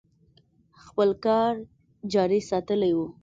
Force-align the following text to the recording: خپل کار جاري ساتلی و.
خپل 0.83 1.09
کار 1.25 1.53
جاري 2.13 2.39
ساتلی 2.49 2.91
و. 2.95 2.99